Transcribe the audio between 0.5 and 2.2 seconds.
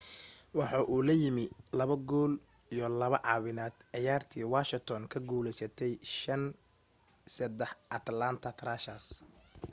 waxa uu la yimi 2